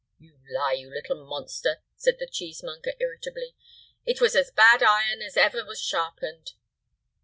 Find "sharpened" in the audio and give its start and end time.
5.79-6.53